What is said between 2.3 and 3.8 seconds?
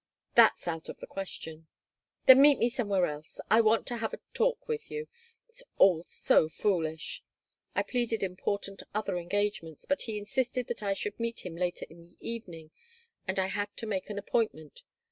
meet me somewhere else. I